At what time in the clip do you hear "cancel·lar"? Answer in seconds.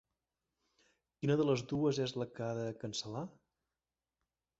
2.85-3.23